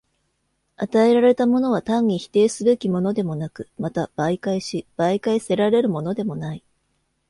[0.77, 6.63] 与えられたものは単に否定すべきものでもなく、また媒介し媒介せられるものでもない。